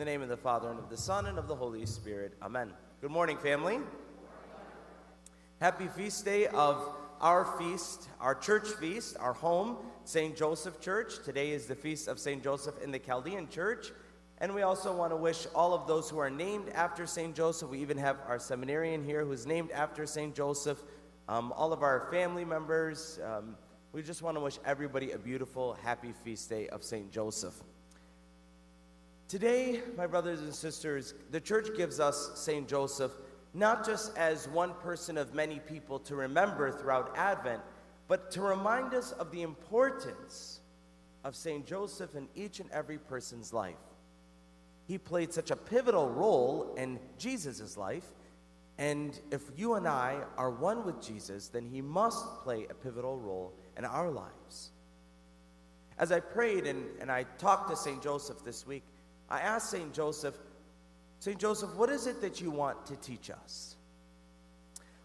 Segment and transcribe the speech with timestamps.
[0.00, 2.32] the name of the Father, and of the Son, and of the Holy Spirit.
[2.40, 2.72] Amen.
[3.02, 3.80] Good morning, family.
[5.60, 6.88] Happy feast day of
[7.20, 10.34] our feast, our church feast, our home, St.
[10.34, 11.22] Joseph Church.
[11.22, 12.42] Today is the feast of St.
[12.42, 13.92] Joseph in the Chaldean Church.
[14.38, 17.36] And we also want to wish all of those who are named after St.
[17.36, 17.68] Joseph.
[17.68, 20.34] We even have our seminarian here who's named after St.
[20.34, 20.82] Joseph.
[21.28, 23.20] Um, all of our family members.
[23.22, 23.54] Um,
[23.92, 27.12] we just want to wish everybody a beautiful, happy feast day of St.
[27.12, 27.60] Joseph.
[29.30, 32.66] Today, my brothers and sisters, the church gives us St.
[32.66, 33.12] Joseph
[33.54, 37.62] not just as one person of many people to remember throughout Advent,
[38.08, 40.58] but to remind us of the importance
[41.22, 41.64] of St.
[41.64, 43.76] Joseph in each and every person's life.
[44.88, 48.08] He played such a pivotal role in Jesus' life,
[48.78, 53.16] and if you and I are one with Jesus, then he must play a pivotal
[53.16, 54.72] role in our lives.
[56.00, 58.02] As I prayed and, and I talked to St.
[58.02, 58.82] Joseph this week,
[59.30, 59.92] I asked St.
[59.92, 60.36] Joseph,
[61.20, 61.38] St.
[61.38, 63.76] Joseph, what is it that you want to teach us?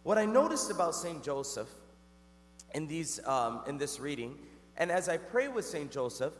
[0.04, 1.24] What I noticed about St.
[1.24, 1.70] Joseph
[2.74, 4.38] in, these, um, in this reading,
[4.78, 5.92] and as I pray with St.
[5.92, 6.34] Joseph,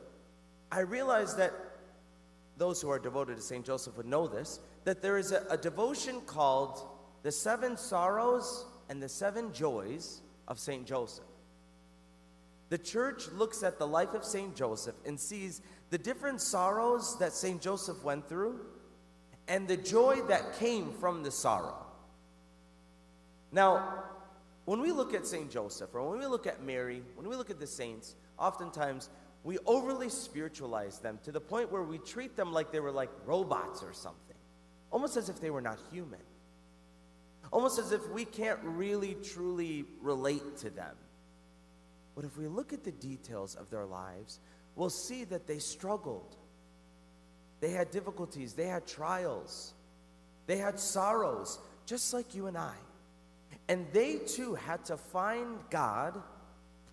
[0.72, 1.54] I realized that
[2.58, 3.66] those who are devoted to St.
[3.66, 6.88] Joseph would know this, that there is a, a devotion called
[7.24, 10.86] the Seven Sorrows and the Seven Joys of St.
[10.86, 11.26] Joseph.
[12.70, 14.56] The church looks at the life of St.
[14.56, 17.62] Joseph and sees the different sorrows that St.
[17.62, 18.60] Joseph went through
[19.48, 21.86] and the joy that came from the sorrow.
[23.52, 24.04] Now,
[24.66, 25.50] when we look at St.
[25.52, 29.10] Joseph, or when we look at Mary, when we look at the saints, oftentimes
[29.44, 33.12] we overly spiritualize them to the point where we treat them like they were like
[33.28, 34.36] robots or something,
[34.92, 36.20] almost as if they were not human,
[37.54, 40.96] almost as if we can't really truly relate to them.
[42.16, 44.40] But if we look at the details of their lives,
[44.76, 46.38] we'll see that they struggled
[47.66, 49.74] they had difficulties, they had trials,
[50.46, 52.76] they had sorrows, just like you and I.
[53.68, 56.22] And they too had to find God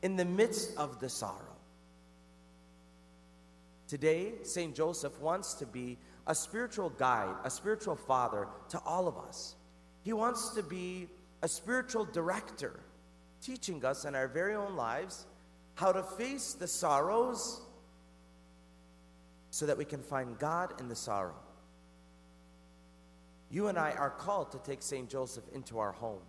[0.03, 1.57] in the midst of the sorrow.
[3.89, 4.75] Today, St.
[4.75, 9.55] Joseph wants to be a spiritual guide, a spiritual father to all of us.
[10.05, 11.09] He wants to be
[11.43, 12.81] a spiritual director,
[13.43, 15.27] teaching us in our very own lives
[15.75, 17.61] how to face the sorrows
[19.51, 21.35] so that we can find God in the sorrow.
[23.51, 25.11] You and I are called to take St.
[25.11, 26.23] Joseph into our home,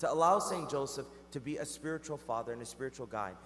[0.00, 0.68] to allow St.
[0.68, 3.36] Joseph to be a spiritual father and a spiritual guide.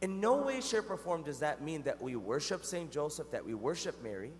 [0.00, 2.90] In no way, shape, or form does that mean that we worship St.
[2.90, 4.32] Joseph, that we worship Mary.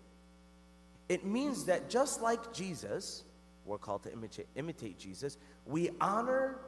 [1.09, 3.25] It means that just like Jesus,
[3.65, 5.37] we're called to imitate, imitate Jesus,
[5.67, 6.59] we honor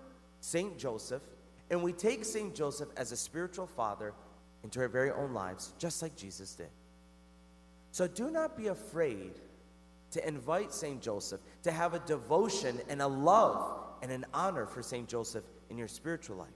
[0.42, 0.78] St.
[0.78, 1.22] Joseph
[1.70, 2.54] and we take St.
[2.54, 4.12] Joseph as a spiritual father
[4.62, 6.69] into our very own lives, just like Jesus did.
[7.92, 9.32] So do not be afraid
[10.10, 11.00] to invite St.
[11.00, 15.08] Joseph, to have a devotion and a love and an honor for St.
[15.08, 16.48] Joseph in your spiritual life.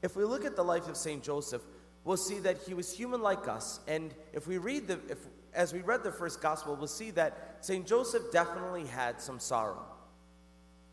[0.00, 1.20] If we look at the life of St.
[1.20, 1.62] Joseph,
[2.04, 3.80] we'll see that he was human like us.
[3.88, 5.18] And if we read the, if,
[5.52, 7.84] as we read the first gospel, we'll see that St.
[7.84, 9.84] Joseph definitely had some sorrow.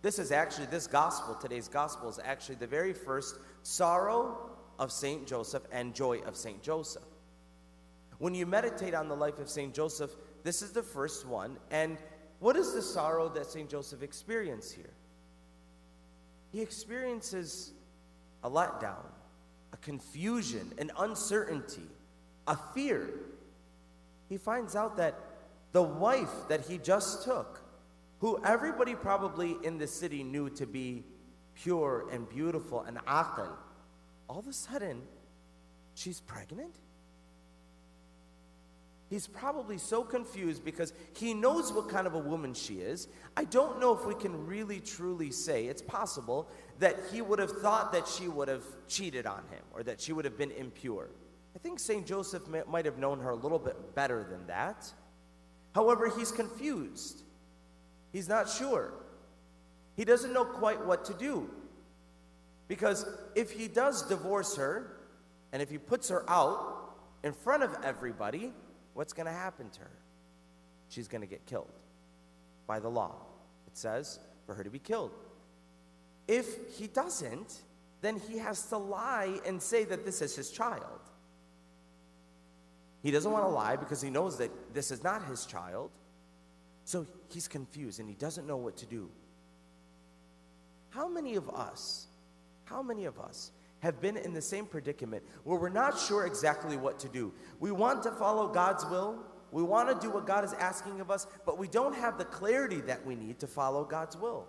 [0.02, 5.28] This is actually, this gospel, today's gospel, is actually the very first sorrow of St.
[5.28, 6.62] Joseph and joy of St.
[6.64, 7.04] Joseph.
[8.18, 9.74] When you meditate on the life of St.
[9.74, 10.12] Joseph,
[10.44, 11.58] this is the first one.
[11.70, 11.98] And
[12.40, 13.70] what is the sorrow that St.
[13.70, 14.90] Joseph experienced here?
[16.52, 17.72] He experiences
[18.44, 19.06] a letdown,
[19.72, 21.88] a confusion, an uncertainty,
[22.48, 23.08] a fear.
[24.30, 25.16] He finds out that
[25.72, 27.61] the wife that he just took,
[28.22, 31.04] who everybody probably in the city knew to be
[31.56, 33.50] pure and beautiful and aqil,
[34.30, 35.02] all of a sudden,
[35.96, 36.76] she's pregnant?
[39.10, 43.10] He's probably so confused because he knows what kind of a woman she is.
[43.36, 46.48] I don't know if we can really truly say it's possible
[46.80, 50.14] that he would have thought that she would have cheated on him or that she
[50.14, 51.10] would have been impure.
[51.56, 52.06] I think St.
[52.06, 54.90] Joseph may, might have known her a little bit better than that.
[55.74, 57.24] However, he's confused.
[58.12, 58.94] He's not sure.
[59.96, 61.50] He doesn't know quite what to do.
[62.68, 63.06] Because
[63.36, 64.98] if he does divorce her
[65.52, 66.94] and if he puts her out
[67.24, 68.54] in front of everybody,
[68.94, 69.92] what's going to happen to her?
[70.90, 71.72] She's going to get killed
[72.68, 73.16] by the law.
[73.68, 75.12] It says for her to be killed.
[76.28, 77.62] If he doesn't,
[78.02, 81.00] then he has to lie and say that this is his child.
[83.04, 85.92] He doesn't want to lie because he knows that this is not his child.
[86.92, 89.10] So he's confused and he doesn't know what to do.
[90.90, 92.08] How many of us,
[92.66, 96.76] how many of us have been in the same predicament where we're not sure exactly
[96.76, 97.32] what to do.
[97.62, 99.24] We want to follow God's will,
[99.54, 102.26] We want to do what God is asking of us, but we don't have the
[102.26, 104.46] clarity that we need to follow God's will.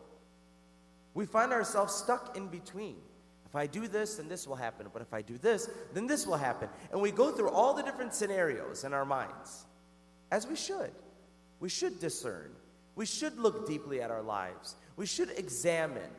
[1.15, 2.97] We find ourselves stuck in between.
[3.47, 4.89] If I do this, then this will happen.
[4.93, 6.69] But if I do this, then this will happen.
[6.91, 9.67] And we go through all the different scenarios in our minds,
[10.33, 10.93] as we should.
[11.63, 12.51] We should discern.
[12.97, 14.75] We should look deeply at our lives.
[14.97, 16.11] We should examine.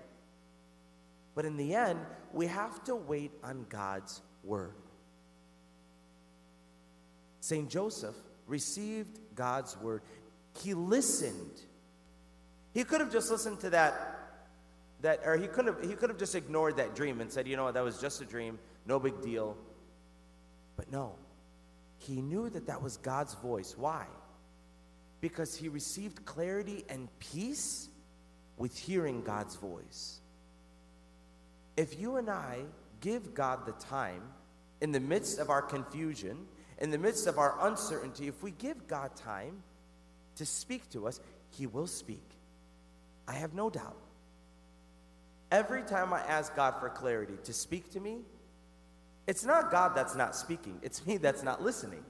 [1.35, 1.99] But in the end,
[2.31, 4.73] we have to wait on God's word.
[7.41, 7.69] St.
[7.69, 8.15] Joseph
[8.47, 10.01] received God's word.
[10.61, 11.59] He listened.
[12.73, 14.17] He could have just listened to that,
[15.01, 17.57] that or he could have he could have just ignored that dream and said, you
[17.57, 19.57] know what, that was just a dream, no big deal.
[20.77, 21.15] But no,
[21.97, 23.75] he knew that that was God's voice.
[23.77, 24.05] Why?
[25.23, 27.87] Because he received clarity and peace
[28.57, 30.19] with hearing God's voice.
[31.77, 32.59] If you and I
[32.99, 34.21] give God the time
[34.81, 36.39] in the midst of our confusion,
[36.79, 39.63] in the midst of our uncertainty, if we give God time
[40.35, 41.21] to speak to us,
[41.51, 42.29] He will speak.
[43.25, 43.95] I have no doubt.
[45.53, 48.17] Every time I ask God for clarity to speak to me,
[49.25, 52.03] it's not God that's not speaking, it's me that's not listening.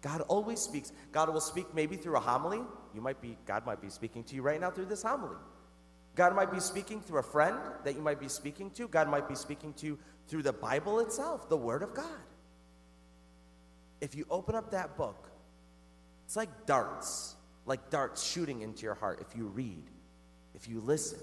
[0.00, 0.92] God always speaks.
[1.12, 2.60] God will speak maybe through a homily.
[2.94, 5.36] You might be God might be speaking to you right now through this homily.
[6.14, 8.88] God might be speaking through a friend that you might be speaking to.
[8.88, 12.06] God might be speaking to you through the Bible itself, the Word of God.
[14.00, 15.28] If you open up that book,
[16.24, 17.36] it's like darts,
[17.66, 19.84] like darts shooting into your heart if you read,
[20.54, 21.20] if you listen.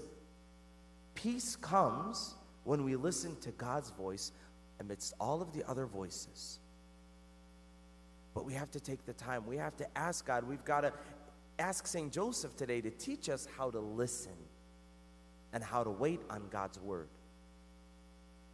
[1.14, 2.34] Peace comes
[2.64, 4.32] when we listen to God's voice
[4.80, 6.58] amidst all of the other voices.
[8.36, 9.46] But we have to take the time.
[9.46, 10.46] We have to ask God.
[10.46, 10.92] We've got to
[11.58, 12.12] ask St.
[12.12, 14.36] Joseph today to teach us how to listen
[15.54, 17.08] and how to wait on God's word.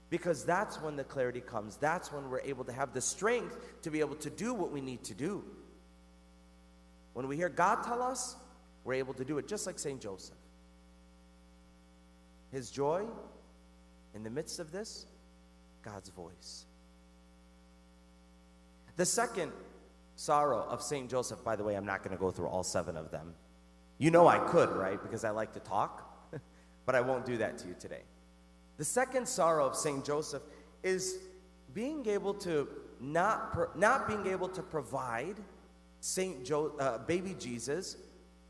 [0.08, 1.78] Because that's when the clarity comes.
[1.78, 4.80] That's when we're able to have the strength to be able to do what we
[4.80, 5.42] need to do.
[7.14, 8.36] When we hear God tell us,
[8.84, 10.00] we're able to do it just like St.
[10.00, 10.36] Joseph.
[12.52, 13.04] His joy
[14.14, 15.06] in the midst of this,
[15.82, 16.66] God's voice.
[18.96, 19.52] The second
[20.16, 21.10] sorrow of St.
[21.10, 23.34] Joseph, by the way, I'm not going to go through all seven of them.
[23.98, 25.00] You know I could, right?
[25.02, 26.30] Because I like to talk,
[26.86, 28.02] but I won't do that to you today.
[28.78, 30.04] The second sorrow of St.
[30.04, 30.42] Joseph
[30.82, 31.18] is
[31.74, 32.68] being able to
[33.00, 35.36] not, pro- not being able to provide
[36.00, 36.44] St.
[36.44, 37.96] Jo- uh, baby Jesus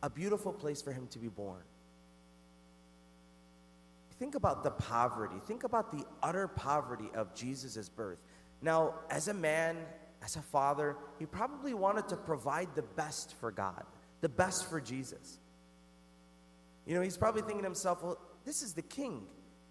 [0.03, 1.63] a beautiful place for him to be born.
[4.19, 5.37] Think about the poverty.
[5.47, 8.19] Think about the utter poverty of Jesus' birth.
[8.61, 9.77] Now, as a man,
[10.23, 13.85] as a father, he probably wanted to provide the best for God,
[14.21, 15.39] the best for Jesus.
[16.87, 19.23] You know, he's probably thinking to himself, well, this is the king.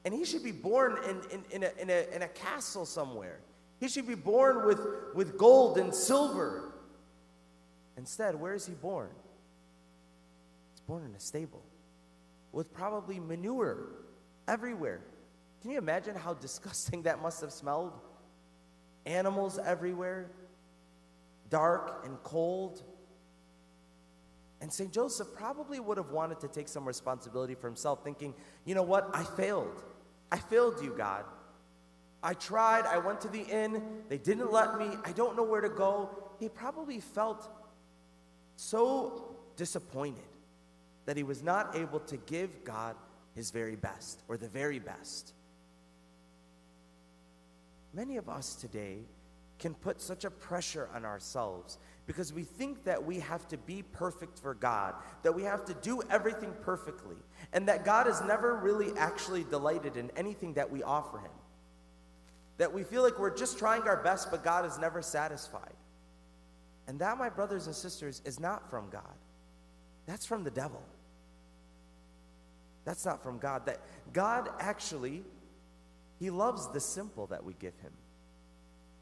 [0.03, 3.39] And he should be born in, in, in, a, in, a, in a castle somewhere.
[3.80, 4.80] He should be born with,
[5.13, 6.74] with gold and silver.
[7.97, 9.09] Instead, where is he born?
[10.71, 11.62] He's born in a stable
[12.51, 13.88] with probably manure
[14.47, 15.01] everywhere.
[15.62, 17.94] Can you imagine how disgusting that must have smelled?
[19.06, 20.30] Animals everywhere,
[21.51, 22.81] dark and cold.
[24.59, 24.92] And St.
[24.92, 28.33] Joseph probably would have wanted to take some responsibility for himself, thinking,
[28.65, 29.83] you know what, I failed.
[30.31, 31.25] I failed you, God.
[32.24, 35.62] I tried, I went to the inn, they didn't let me, I don't know where
[35.62, 36.09] to go.
[36.39, 37.50] He probably felt
[38.56, 40.23] so disappointed
[41.06, 42.95] that he was not able to give God
[43.33, 45.33] his very best or the very best.
[47.94, 48.99] Many of us today
[49.61, 51.77] can put such a pressure on ourselves
[52.07, 55.75] because we think that we have to be perfect for God, that we have to
[55.75, 57.15] do everything perfectly,
[57.53, 61.31] and that God is never really actually delighted in anything that we offer Him.
[62.57, 65.75] That we feel like we're just trying our best, but God is never satisfied.
[66.87, 69.15] And that, my brothers and sisters, is not from God.
[70.07, 70.81] That's from the devil.
[72.83, 73.68] That's not from God.
[73.68, 73.80] That
[74.11, 75.23] God actually,
[76.19, 77.91] He loves the simple that we give Him.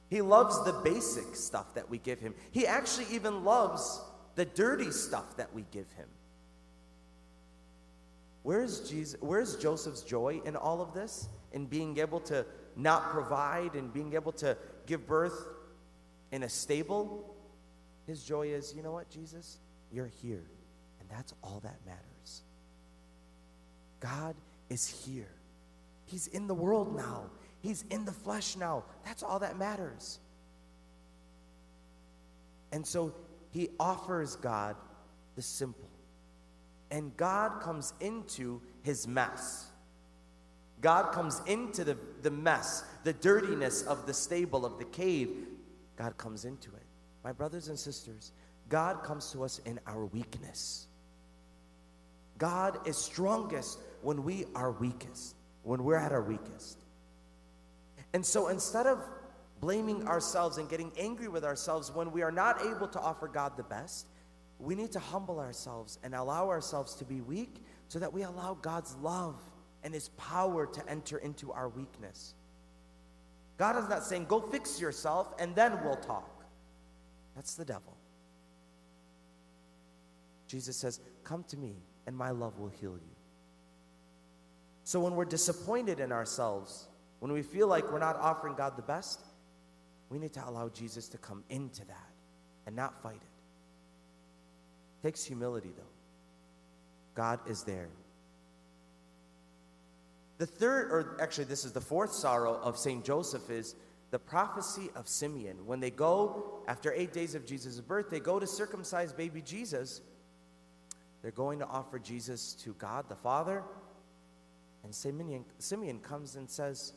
[0.10, 2.34] He loves the basic stuff that we give him.
[2.52, 4.02] He actually even loves
[4.36, 6.08] the dirty stuff that we give him.
[8.44, 11.30] Where's Jesus where's Joseph's joy in all of this?
[11.52, 15.46] In being able to not provide and being able to give birth
[16.32, 17.36] in a stable?
[18.08, 19.60] His joy is, you know what, Jesus?
[19.92, 20.44] You're here.
[21.00, 22.44] And that's all that matters.
[24.00, 24.36] God
[24.70, 25.30] is here.
[26.06, 27.26] He's in the world now.
[27.62, 28.84] He's in the flesh now.
[29.06, 30.20] That's all that matters.
[32.72, 33.14] And so
[33.52, 34.76] he offers God
[35.36, 35.90] the simple.
[36.92, 39.68] And God comes into his mess.
[40.82, 45.30] God comes into the, the mess, the dirtiness of the stable, of the cave.
[45.98, 46.86] God comes into it.
[47.24, 48.32] My brothers and sisters,
[48.70, 50.88] God comes to us in our weakness.
[52.38, 56.78] God is strongest when we are weakest, when we're at our weakest.
[58.14, 59.00] And so instead of
[59.60, 63.58] blaming ourselves and getting angry with ourselves when we are not able to offer God
[63.58, 64.08] the best,
[64.58, 68.58] we need to humble ourselves and allow ourselves to be weak so that we allow
[68.62, 69.42] God's love
[69.84, 72.34] and His power to enter into our weakness.
[73.58, 76.44] God is not saying, go fix yourself and then we'll talk.
[77.36, 77.96] That's the devil.
[80.48, 81.76] Jesus says, Come to me
[82.08, 83.16] and my love will heal you.
[84.84, 86.89] So when we're disappointed in ourselves,
[87.20, 89.22] when we feel like we're not offering God the best,
[90.10, 92.10] we need to allow Jesus to come into that
[92.66, 93.22] and not fight it.
[95.00, 95.84] it takes humility, though.
[97.16, 97.90] God is there.
[100.38, 103.04] The third, or actually, this is the fourth sorrow of St.
[103.04, 103.76] Joseph, is
[104.12, 105.66] the prophecy of Simeon.
[105.66, 110.02] When they go, after eight days of Jesus' birth, they go to circumcise baby Jesus.
[111.22, 113.64] They're going to offer Jesus to God the Father.
[114.84, 116.94] And Simeon, Simeon comes and says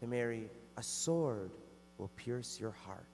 [0.00, 1.50] to Mary, A sword
[1.98, 3.06] will pierce your heart.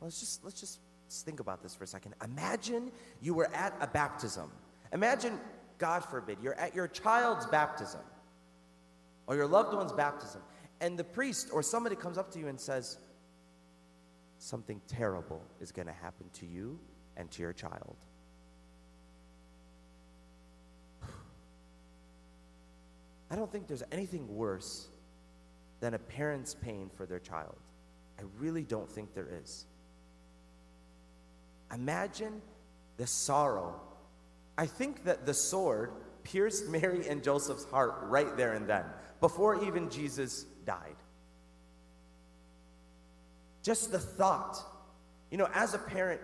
[0.00, 0.80] Let's just, let's just
[1.24, 2.14] think about this for a second.
[2.22, 4.50] Imagine you were at a baptism.
[4.92, 5.38] Imagine,
[5.78, 8.00] God forbid, you're at your child's baptism
[9.26, 10.40] or your loved one's baptism,
[10.80, 12.98] and the priest or somebody comes up to you and says,
[14.38, 16.78] Something terrible is going to happen to you
[17.16, 17.96] and to your child.
[23.30, 24.88] I don't think there's anything worse
[25.80, 27.56] than a parent's pain for their child.
[28.18, 29.66] I really don't think there is.
[31.72, 32.40] Imagine
[32.96, 33.80] the sorrow.
[34.56, 35.90] I think that the sword
[36.24, 38.84] pierced Mary and Joseph's heart right there and then,
[39.20, 40.96] before even Jesus died.
[43.62, 44.58] Just the thought,
[45.30, 46.20] you know, as a parent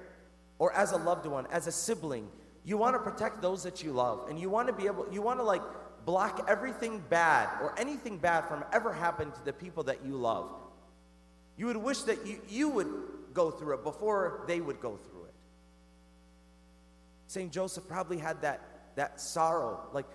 [0.59, 2.29] or as a loved one, as a sibling,
[2.65, 5.21] you want to protect those that you love, and you want to be able, you
[5.21, 5.63] want to like
[6.05, 10.51] block everything bad or anything bad from ever happening to the people that you love.
[11.57, 12.89] You would wish that you, you would
[13.35, 15.35] go through it before they would go through it.
[17.27, 17.53] St.
[17.53, 18.61] Joseph probably had that,
[18.97, 20.07] that sorrow, like,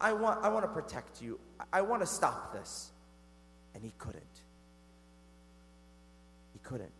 [0.00, 1.38] I want, I want to protect you.
[1.72, 2.90] I want to stop this.
[3.74, 4.22] And he couldn't.
[6.52, 6.92] He couldn't.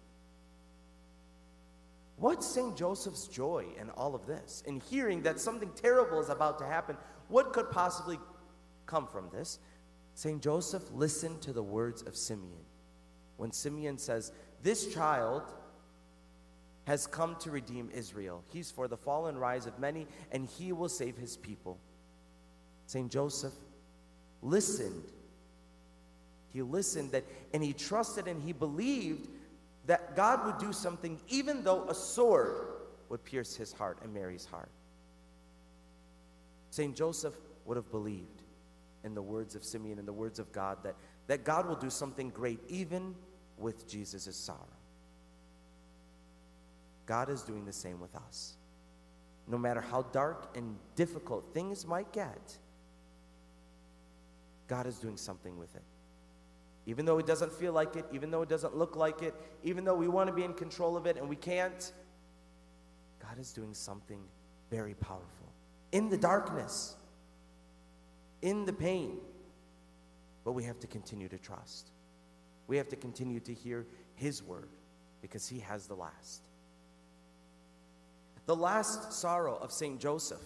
[2.16, 2.76] What's St.
[2.76, 4.62] Joseph's joy in all of this?
[4.66, 6.96] In hearing that something terrible is about to happen,
[7.28, 8.18] what could possibly
[8.86, 9.58] come from this?
[10.14, 10.42] St.
[10.42, 12.64] Joseph listened to the words of Simeon.
[13.36, 15.42] When Simeon says, This child
[16.84, 18.42] has come to redeem Israel.
[18.52, 21.78] He's for the fall and rise of many, and he will save his people.
[22.86, 23.10] St.
[23.10, 23.54] Joseph
[24.42, 25.04] listened.
[26.52, 27.24] He listened that,
[27.54, 29.28] and he trusted and he believed
[29.86, 32.66] that God would do something, even though a sword
[33.08, 34.68] would pierce his heart and Mary's heart.
[36.70, 36.94] St.
[36.94, 37.34] Joseph
[37.64, 38.41] would have believed
[39.04, 40.94] in the words of Simeon and the words of God that,
[41.26, 43.14] that God will do something great even
[43.59, 44.59] with Jesus' sorrow.
[47.06, 48.54] God is doing the same with us.
[49.49, 52.59] No matter how dark and difficult things might get,
[54.68, 55.82] God is doing something with it.
[56.87, 59.85] Even though it doesn't feel like it, even though it doesn't look like it, even
[59.85, 61.92] though we want to be in control of it and we can't,
[63.21, 64.21] God is doing something
[64.71, 65.47] very powerful.
[65.92, 66.97] In the darkness,
[68.42, 69.18] in the pain.
[70.44, 71.90] But we have to continue to trust.
[72.66, 74.68] We have to continue to hear His word
[75.20, 76.42] because He has the last.
[78.46, 80.00] The last sorrow of St.
[80.00, 80.42] Joseph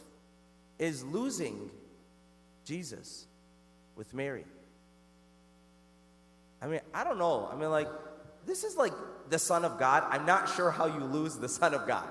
[0.79, 1.71] is losing
[2.65, 3.26] Jesus
[3.97, 4.45] with Mary.
[6.61, 7.49] I mean, I don't know.
[7.50, 7.88] I mean, like,
[8.45, 8.93] this is like
[9.31, 10.05] the Son of God.
[10.11, 12.09] I'm not sure how you lose the Son of God.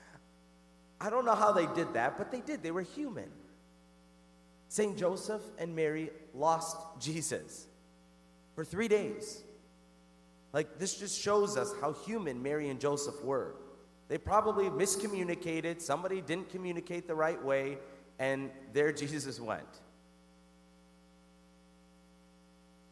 [1.00, 2.62] I don't know how they did that, but they did.
[2.62, 3.30] They were human.
[4.78, 4.96] St.
[4.96, 7.66] Joseph and Mary lost Jesus
[8.54, 9.42] for three days.
[10.52, 13.56] Like, this just shows us how human Mary and Joseph were.
[14.06, 17.78] They probably miscommunicated, somebody didn't communicate the right way,
[18.20, 19.66] and there Jesus went.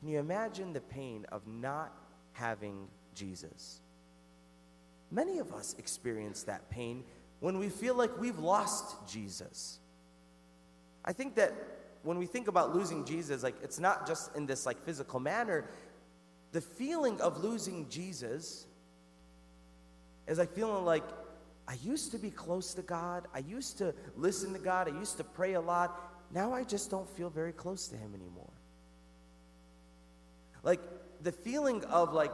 [0.01, 1.97] Can you imagine the pain of not
[2.33, 3.81] having Jesus?
[5.13, 7.05] Many of us experience that pain
[7.39, 9.79] when we feel like we've lost Jesus.
[11.07, 11.53] I think that
[12.03, 15.69] when we think about losing Jesus, like it's not just in this like physical manner.
[16.53, 18.67] The feeling of losing Jesus
[20.27, 21.05] is like feeling like
[21.69, 23.27] I used to be close to God.
[23.35, 24.89] I used to listen to God.
[24.89, 26.01] I used to pray a lot.
[26.33, 28.53] Now I just don't feel very close to Him anymore.
[30.63, 30.81] Like
[31.23, 32.33] the feeling of like,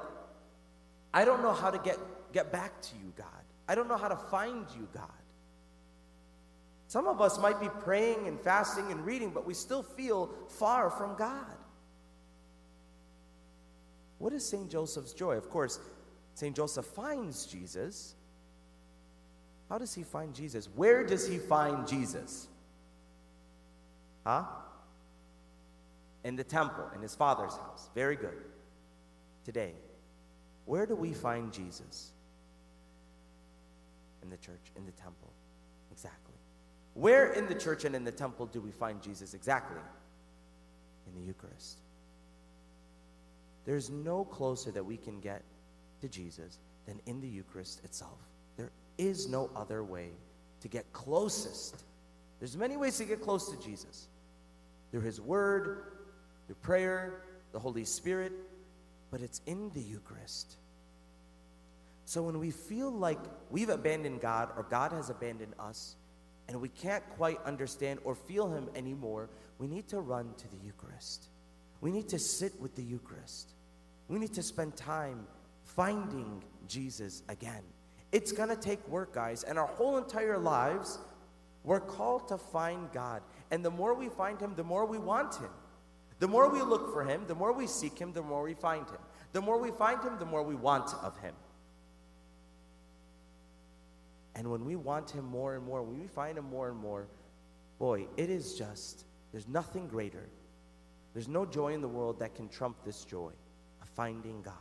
[1.14, 1.99] I don't know how to get
[2.33, 3.26] get back to you, God.
[3.69, 5.22] I don't know how to find you, God.
[6.93, 10.91] Some of us might be praying and fasting and reading, but we still feel far
[10.91, 11.57] from God.
[14.19, 14.71] What is St.
[14.71, 15.39] Joseph's joy?
[15.39, 15.81] Of course,
[16.35, 16.55] St.
[16.55, 18.15] Joseph finds Jesus.
[19.71, 20.69] How does he find Jesus?
[20.77, 22.47] Where does he find Jesus?
[24.27, 24.45] Huh?
[26.25, 27.89] In the temple, in his father's house.
[27.95, 28.37] Very good.
[29.47, 29.73] Today,
[30.67, 32.13] where do we find Jesus?
[34.23, 35.33] In the church, in the temple.
[35.91, 36.32] Exactly.
[36.95, 39.81] Where in the church and in the temple do we find Jesus exactly?
[41.07, 41.79] In the Eucharist.
[43.65, 45.43] There's no closer that we can get
[46.01, 48.19] to Jesus than in the Eucharist itself.
[48.57, 50.11] There is no other way
[50.61, 51.85] to get closest.
[52.39, 54.09] There's many ways to get close to Jesus.
[54.91, 55.85] Through his word,
[56.47, 57.23] through prayer,
[57.53, 58.33] the Holy Spirit,
[59.11, 60.57] but it's in the Eucharist.
[62.05, 63.21] So when we feel like
[63.51, 65.97] we've abandoned God or God has abandoned us,
[66.53, 70.59] and we can't quite understand or feel Him anymore, we need to run to the
[70.63, 71.29] Eucharist.
[71.81, 73.53] We need to sit with the Eucharist.
[74.09, 75.27] We need to spend time
[75.65, 77.63] finding Jesus again.
[78.13, 80.99] It's to take work, guys, and our whole entire lives,
[81.65, 83.23] we're called to find God.
[83.51, 85.51] And the more we find Him, the more we want Him.
[86.19, 88.87] The more we look for Him, the more we seek Him, the more we find
[88.87, 89.01] Him.
[89.33, 91.35] The more we find Him, the more we want of Him.
[94.35, 97.07] And when we want Him more and more, when we find Him more and more,
[97.79, 100.29] boy, it is just, there's nothing greater.
[101.12, 103.33] There's no joy in the world that can trump this joy
[103.83, 104.55] of finding God.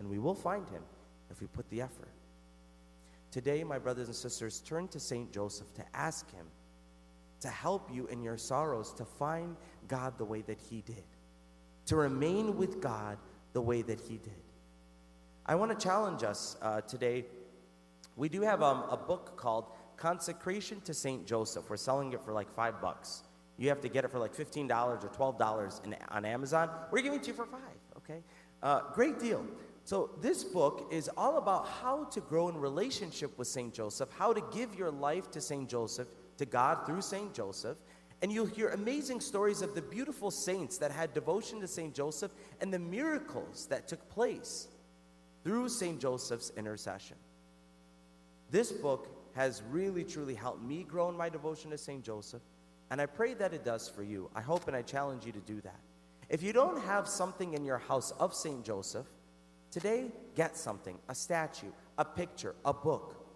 [0.00, 0.82] And we will find Him
[1.30, 2.08] if we put the effort.
[3.30, 5.32] Today, my brothers and sisters, turn to St.
[5.32, 6.46] Joseph to ask Him
[7.40, 11.04] to help you in your sorrows to find God the way that He did,
[11.86, 13.18] to remain with God
[13.52, 14.32] the way that He did.
[15.46, 17.26] I want to challenge us uh, today
[18.16, 19.66] we do have um, a book called
[19.96, 21.26] Consecration to St.
[21.26, 21.68] Joseph.
[21.68, 23.22] We're selling it for like five bucks.
[23.56, 26.70] You have to get it for like $15 or $12 in, on Amazon.
[26.90, 27.60] We're giving it to you for five,
[27.96, 28.22] okay?
[28.62, 29.44] Uh, great deal.
[29.86, 33.72] So, this book is all about how to grow in relationship with St.
[33.72, 35.68] Joseph, how to give your life to St.
[35.68, 36.08] Joseph,
[36.38, 37.34] to God through St.
[37.34, 37.76] Joseph.
[38.22, 41.94] And you'll hear amazing stories of the beautiful saints that had devotion to St.
[41.94, 44.68] Joseph and the miracles that took place
[45.42, 46.00] through St.
[46.00, 47.18] Joseph's intercession.
[48.50, 52.04] This book has really, truly helped me grow in my devotion to St.
[52.04, 52.42] Joseph,
[52.90, 54.30] and I pray that it does for you.
[54.34, 55.80] I hope and I challenge you to do that.
[56.28, 58.64] If you don't have something in your house of St.
[58.64, 59.06] Joseph,
[59.70, 63.26] today get something a statue, a picture, a book.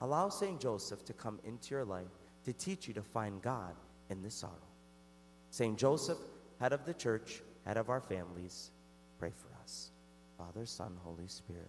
[0.00, 0.58] Allow St.
[0.60, 2.08] Joseph to come into your life
[2.44, 3.74] to teach you to find God
[4.08, 4.54] in the sorrow.
[5.50, 5.76] St.
[5.76, 6.18] Joseph,
[6.58, 8.70] head of the church, head of our families,
[9.18, 9.90] pray for us.
[10.38, 11.68] Father, Son, Holy Spirit.